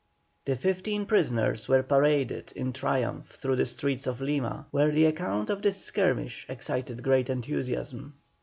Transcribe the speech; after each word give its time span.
The 0.45 0.55
fifteen 0.55 1.05
prisoners 1.05 1.67
were 1.67 1.83
paraded 1.83 2.53
in 2.55 2.73
triumph 2.73 3.25
through 3.27 3.57
the 3.57 3.67
streets 3.67 4.07
of 4.07 4.19
Lima, 4.19 4.65
where 4.71 4.89
the 4.89 5.05
account 5.05 5.51
of 5.51 5.61
this 5.61 5.77
skirmish 5.85 6.43
excited 6.49 7.03
great 7.03 7.29
enthusiasm. 7.29 8.15